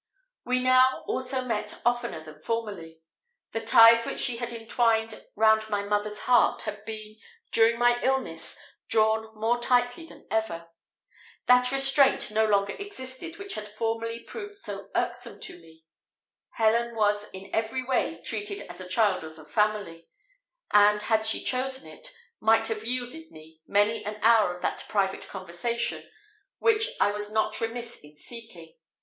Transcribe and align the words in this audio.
We 0.45 0.57
now 0.63 1.03
also 1.07 1.45
met 1.45 1.79
oftener 1.85 2.23
than 2.23 2.39
formerly. 2.41 3.03
The 3.51 3.61
ties 3.61 4.03
which 4.03 4.19
she 4.19 4.37
had 4.37 4.51
entwined 4.51 5.23
round 5.35 5.69
my 5.69 5.83
mother's 5.83 6.21
heart 6.21 6.63
had 6.63 6.85
been, 6.85 7.17
during 7.51 7.77
my 7.77 8.01
illness, 8.01 8.57
drawn 8.87 9.31
more 9.35 9.59
tightly 9.61 10.07
than 10.07 10.25
ever. 10.31 10.69
That 11.45 11.71
restraint 11.71 12.31
no 12.31 12.47
longer 12.47 12.73
existed 12.73 13.37
which 13.37 13.53
had 13.53 13.67
formerly 13.67 14.21
proved 14.21 14.55
so 14.55 14.89
irksome 14.95 15.39
to 15.41 15.61
me; 15.61 15.83
Helen 16.53 16.95
was 16.95 17.29
in 17.29 17.51
every 17.53 17.85
way 17.85 18.23
treated 18.25 18.61
as 18.71 18.81
a 18.81 18.89
child 18.89 19.23
of 19.23 19.35
the 19.35 19.45
family; 19.45 20.07
and, 20.71 20.99
had 21.03 21.27
she 21.27 21.43
chosen 21.43 21.87
it, 21.87 22.07
might 22.39 22.65
have 22.69 22.83
yielded 22.83 23.29
me 23.29 23.61
many 23.67 24.03
an 24.03 24.15
hour 24.23 24.51
of 24.51 24.63
that 24.63 24.83
private 24.89 25.27
conversation 25.27 26.09
which 26.57 26.89
I 26.99 27.11
was 27.11 27.29
not 27.31 27.61
remiss 27.61 27.99
in 27.99 28.15
seeking. 28.15 28.73